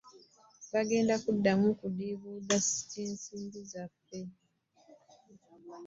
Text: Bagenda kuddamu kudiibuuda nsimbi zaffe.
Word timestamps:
Bagenda 0.71 1.13
kuddamu 1.23 1.67
kudiibuuda 1.79 2.55
nsimbi 3.11 3.61
zaffe. 3.71 4.19